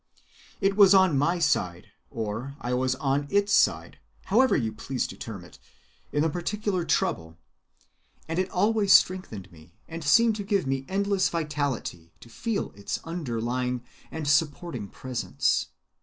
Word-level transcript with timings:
It 0.61 0.75
was 0.75 0.95
on 0.95 1.15
my 1.15 1.37
side, 1.37 1.91
or 2.09 2.55
I 2.59 2.73
was 2.73 2.95
on 2.95 3.27
Its 3.29 3.53
side, 3.53 3.99
however 4.23 4.57
you 4.57 4.73
please 4.73 5.05
to 5.05 5.15
term 5.15 5.43
it, 5.45 5.59
in 6.11 6.23
the 6.23 6.29
particular 6.31 6.83
trouble, 6.83 7.37
and 8.27 8.39
it 8.39 8.49
always 8.49 8.93
strengthened 8.93 9.51
me 9.51 9.75
and 9.87 10.03
seemed 10.03 10.37
to 10.37 10.43
give 10.43 10.65
me 10.65 10.87
endless 10.89 11.29
vitality 11.29 12.13
to 12.19 12.29
feel 12.29 12.71
its 12.71 12.99
underlying 13.05 13.83
and 14.09 14.27
supporting 14.27 14.87
presence. 14.87 15.67